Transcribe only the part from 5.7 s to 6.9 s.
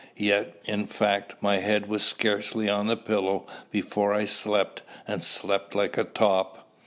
like a top.